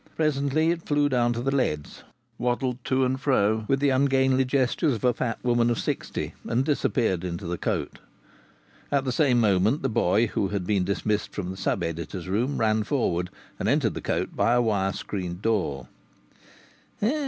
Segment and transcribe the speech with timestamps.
[0.15, 2.01] Presently it flew down to the leads,
[2.39, 6.65] waddled to and fro with the ungainly gestures of a fat woman of sixty, and
[6.65, 7.99] disappeared into the cote.
[8.91, 12.57] At the same moment the boy who had been dismissed from the sub editor's room
[12.57, 13.29] ran forward
[13.59, 15.87] and entered the cote by a wire screened door.